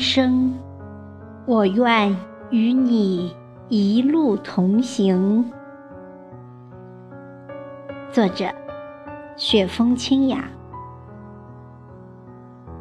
[0.00, 0.54] 生，
[1.44, 2.16] 我愿
[2.48, 3.36] 与你
[3.68, 5.44] 一路同行。
[8.10, 8.46] 作者：
[9.36, 10.42] 雪风清雅，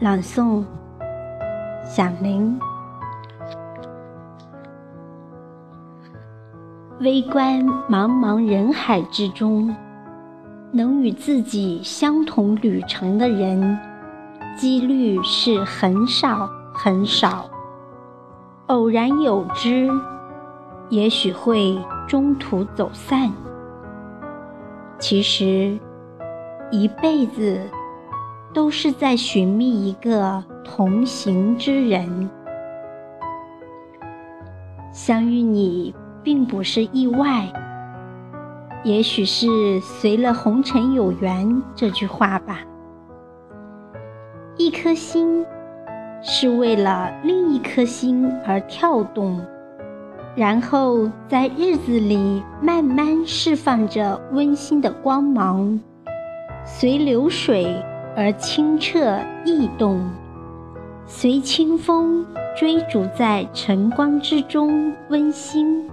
[0.00, 0.64] 朗诵：
[1.84, 2.58] 响铃。
[6.98, 9.72] 微观茫茫人海之中，
[10.72, 13.78] 能与自己相同旅程的人，
[14.56, 16.50] 几率是很少
[16.84, 17.48] 很少。
[18.66, 19.88] 偶然有之，
[20.90, 23.32] 也许会中途走散。
[24.98, 25.78] 其实，
[26.70, 27.58] 一辈子
[28.52, 32.28] 都是在寻觅一个同行之人。
[34.92, 35.94] 相遇你。
[36.22, 37.52] 并不是意外，
[38.82, 42.60] 也许是随了红尘有缘这句话吧。
[44.56, 45.44] 一颗心
[46.26, 49.38] 是为了另一颗心而跳动，
[50.34, 55.78] 然后在日子里慢慢释放着温馨的光芒，
[56.64, 57.76] 随流水
[58.16, 60.00] 而清澈异动，
[61.06, 62.24] 随清风
[62.56, 65.86] 追逐在晨光之中温馨。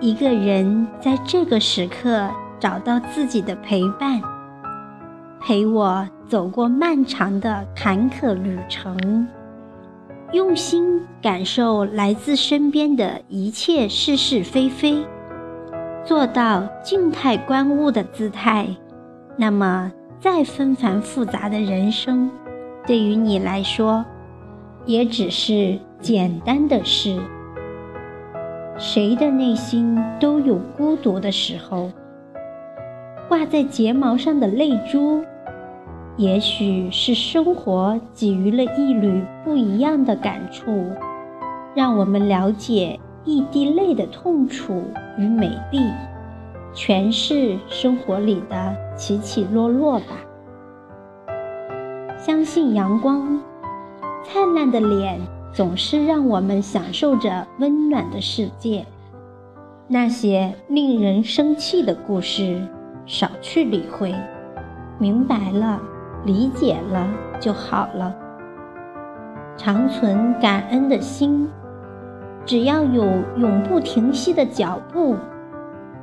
[0.00, 4.18] 一个人在这个时刻找到自己的陪伴，
[5.46, 9.28] 陪我走过漫长的坎坷旅程，
[10.32, 15.04] 用心感受来自身边的一切是是非非，
[16.02, 18.66] 做到静态观物的姿态，
[19.36, 22.30] 那么再纷繁复杂的人生，
[22.86, 24.02] 对于你来说，
[24.86, 27.20] 也只是简单的事。
[28.78, 31.90] 谁的内心都有孤独的时候，
[33.28, 35.22] 挂在睫毛上的泪珠，
[36.16, 40.90] 也许是生活给予了一缕不一样的感触，
[41.74, 44.82] 让我们了解一滴泪的痛楚
[45.18, 45.80] 与美丽，
[46.74, 50.06] 诠释生活里的起起落落吧。
[52.18, 53.40] 相信阳光，
[54.22, 55.20] 灿烂的脸。
[55.54, 58.84] 总是让我们享受着温暖的世界。
[59.86, 62.60] 那些令人生气的故事，
[63.06, 64.12] 少去理会，
[64.98, 65.80] 明白了、
[66.24, 67.06] 理解了
[67.38, 68.14] 就好了。
[69.56, 71.48] 长存感恩的心，
[72.44, 73.04] 只要有
[73.36, 75.16] 永不停息的脚步，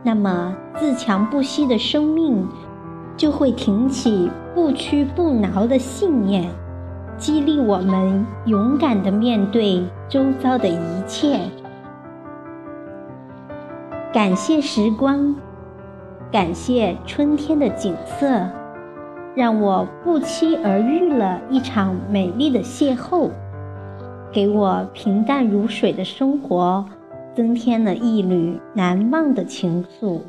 [0.03, 2.47] 那么自强不息的生命
[3.17, 6.49] 就会挺起不屈不挠的信念。
[7.17, 11.39] 激励我们勇敢地面对周遭的一切。
[14.11, 15.35] 感谢时光，
[16.31, 18.49] 感谢春天的景色，
[19.33, 23.29] 让我不期而遇了一场美丽的邂逅，
[24.31, 26.85] 给我平淡如水的生活
[27.33, 30.19] 增添了一缕难忘的情愫。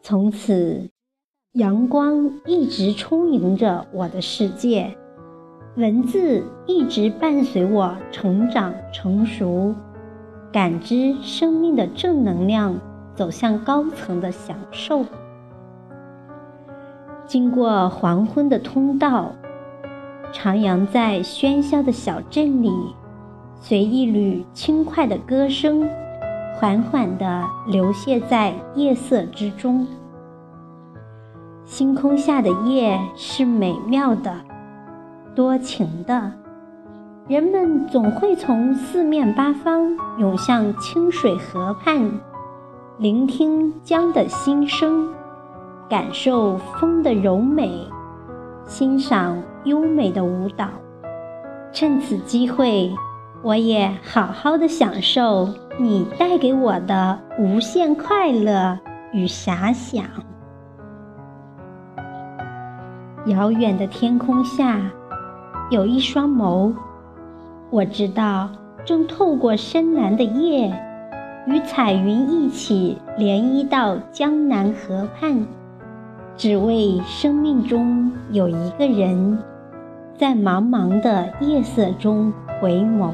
[0.00, 0.90] 从此，
[1.54, 4.96] 阳光一直充盈着我的世界。
[5.76, 9.74] 文字一直伴随我成长成熟，
[10.52, 12.78] 感知生命的正能量，
[13.16, 15.04] 走向高层的享受。
[17.26, 19.32] 经过黄昏的通道，
[20.32, 22.70] 徜徉在喧嚣的小镇里，
[23.60, 25.88] 随一缕轻快的歌声，
[26.56, 29.86] 缓缓地流泻在夜色之中。
[31.64, 34.34] 星空下的夜是美妙的。
[35.34, 36.30] 多情的
[37.26, 42.08] 人们总会从四面八方涌向清水河畔，
[42.98, 45.08] 聆听江的心声，
[45.88, 47.86] 感受风的柔美，
[48.66, 50.68] 欣赏优美的舞蹈。
[51.72, 52.92] 趁此机会，
[53.42, 55.48] 我也好好的享受
[55.78, 58.78] 你带给我的无限快乐
[59.12, 60.04] 与遐想。
[63.26, 64.80] 遥远的天空下。
[65.70, 66.74] 有一双眸，
[67.70, 68.50] 我知道
[68.84, 70.70] 正透过深蓝的夜，
[71.46, 75.34] 与彩云一起涟漪到江南河畔，
[76.36, 79.38] 只为生命中有一个人，
[80.18, 83.12] 在茫茫的夜色中回眸。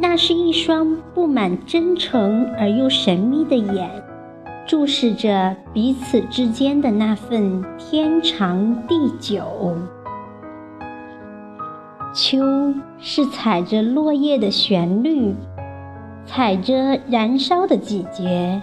[0.00, 3.90] 那是一双布满真诚而又神秘的眼，
[4.64, 9.76] 注视着彼此之间的那份天长地久。
[12.14, 12.38] 秋
[12.98, 15.34] 是踩着落叶的旋律，
[16.24, 18.62] 踩着燃烧的季节，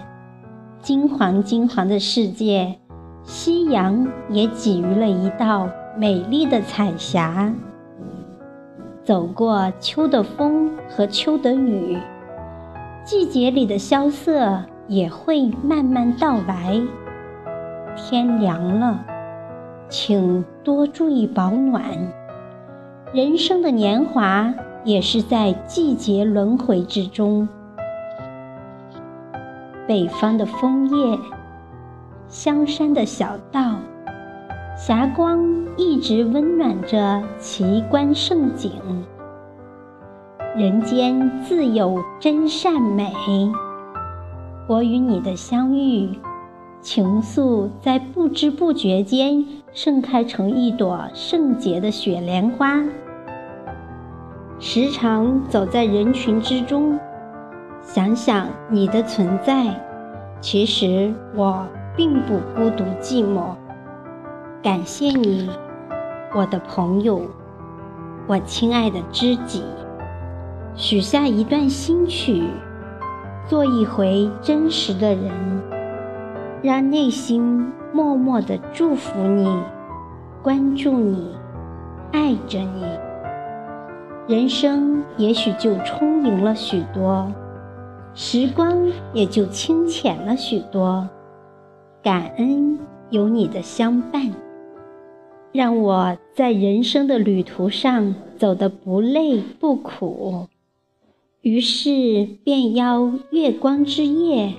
[0.86, 2.76] 金黄金黄的世界，
[3.24, 5.68] 夕阳也给予了一道
[5.98, 7.52] 美丽的彩霞，
[9.04, 11.98] 走过秋的风和秋的雨，
[13.04, 16.80] 季节里的萧瑟也会慢慢到来。
[17.96, 19.04] 天凉了，
[19.90, 21.82] 请多注意保暖。
[23.12, 24.54] 人生的年华
[24.84, 27.50] 也是在季节轮回之中。
[29.88, 31.20] 北方的枫叶，
[32.28, 33.76] 香山的小道，
[34.76, 35.46] 霞光
[35.78, 38.72] 一直温暖着奇观胜景。
[40.58, 43.14] 人间自有真善美，
[44.68, 46.18] 我与你的相遇，
[46.82, 52.84] 情愫在不知不觉间盛开成一朵圣洁的雪莲花。
[54.58, 57.00] 时常走在人群之中。
[57.86, 59.64] 想想你的存在，
[60.42, 61.66] 其实我
[61.96, 63.56] 并不孤独寂寞。
[64.62, 65.48] 感谢你，
[66.34, 67.22] 我的朋友，
[68.26, 69.64] 我亲爱的知己。
[70.74, 72.44] 许下一段新曲，
[73.48, 75.32] 做一回真实的人，
[76.64, 79.48] 让内心默默的祝福你，
[80.42, 81.38] 关注你，
[82.12, 82.84] 爱着你。
[84.28, 87.32] 人生也许就充盈了许多。
[88.18, 91.06] 时光也就清浅了许多，
[92.02, 92.80] 感恩
[93.10, 94.34] 有你的相伴，
[95.52, 100.48] 让我在人生的旅途上走得不累不苦。
[101.42, 104.54] 于是便邀月光之夜，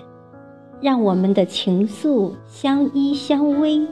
[0.82, 3.87] 让我们的情愫相依相偎，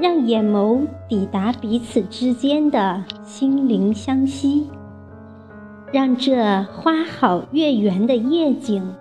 [0.00, 4.68] 让眼眸抵达彼此之间的心灵相惜。
[5.90, 8.94] 让这花好月圆的夜景，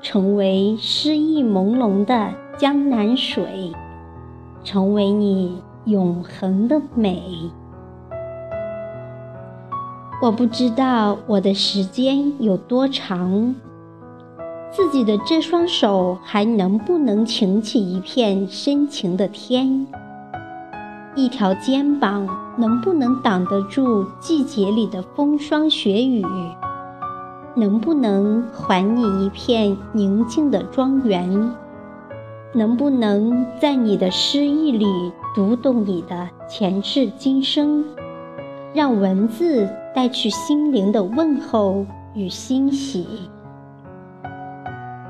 [0.00, 3.72] 成为诗意朦胧的江南水，
[4.62, 7.20] 成为你永恒的美。
[10.22, 13.56] 我不知道我的时间有多长，
[14.70, 19.88] 自己的这双手还能不能擎起一片深情的天？
[21.16, 26.22] 一条肩膀能不能挡得住季节里的风霜雪雨？
[27.54, 31.50] 能不能还你一片宁静的庄园？
[32.54, 34.86] 能不能在你的诗意里
[35.34, 37.84] 读懂你的前世今生？
[38.74, 43.06] 让文字带去心灵的问候与欣喜。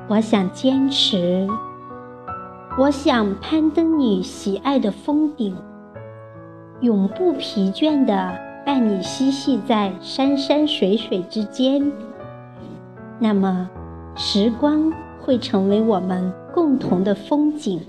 [0.09, 1.49] 我想坚持，
[2.79, 5.57] 我想攀登你喜爱的峰顶。
[6.83, 8.37] 永不疲倦地
[8.67, 11.93] 伴你嬉戏在山山水水之间，
[13.21, 13.71] 那么
[14.17, 17.81] 时光会成为我们共同的风景。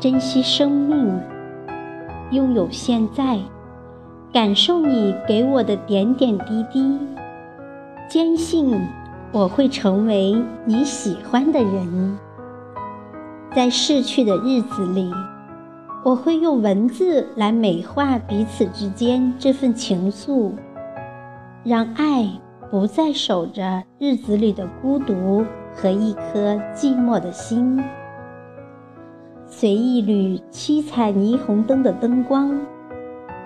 [0.00, 1.20] 珍惜生命，
[2.32, 3.38] 拥有现在，
[4.32, 6.98] 感受你给我的点点滴滴，
[8.08, 8.76] 坚信
[9.30, 12.18] 我会成为你喜欢的人。
[13.54, 15.12] 在逝去的日子里。
[16.02, 20.52] 我会用文字来美化彼此之间这份情愫，
[21.62, 22.26] 让爱
[22.70, 25.44] 不再守着日子里的孤独
[25.74, 27.78] 和一颗寂寞的心。
[29.46, 32.58] 随一缕七彩霓虹灯的灯光，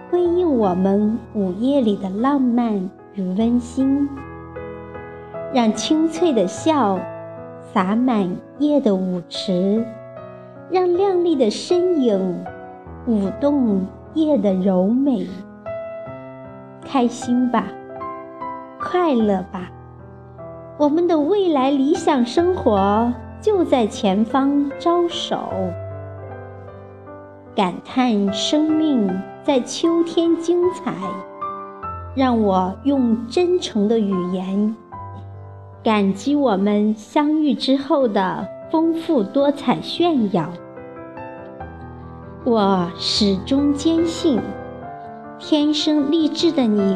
[0.08, 4.08] 辉映我们午夜里的浪漫与温馨，
[5.52, 7.00] 让清脆的笑
[7.72, 9.84] 洒满夜的舞池。
[10.74, 12.44] 让亮丽的身影
[13.06, 15.24] 舞动夜的柔美。
[16.84, 17.68] 开心吧，
[18.80, 19.70] 快乐吧，
[20.76, 25.38] 我们的未来理想生活就在前方招手。
[27.54, 29.08] 感叹生命
[29.44, 30.92] 在秋天精彩，
[32.16, 34.74] 让我用真诚的语言
[35.84, 38.48] 感激我们相遇之后的。
[38.70, 40.48] 丰富多彩炫耀，
[42.46, 44.38] 我始终坚信，
[45.38, 46.94] 天生丽质的你，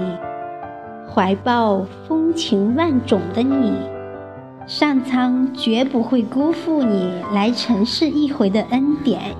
[1.10, 3.72] 怀抱风情万种的你，
[4.66, 9.34] 上苍绝不会辜负你来尘世一回的恩典。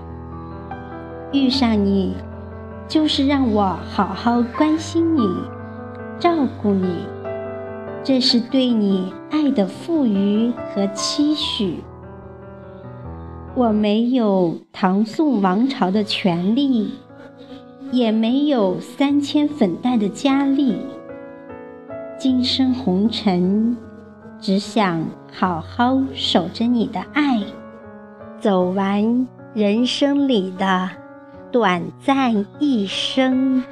[1.31, 2.17] 遇上你，
[2.89, 5.29] 就是让我好好关心你，
[6.19, 6.31] 照
[6.63, 6.89] 顾你，
[8.03, 11.85] 这是对你爱的赋予和期许。
[13.59, 16.93] 我没有唐宋王朝的权利，
[17.91, 20.77] 也没有三千粉黛的佳丽。
[22.17, 23.77] 今生红尘，
[24.39, 27.43] 只想好好守着你的爱，
[28.39, 30.89] 走完人生里的
[31.51, 33.65] 短暂一生。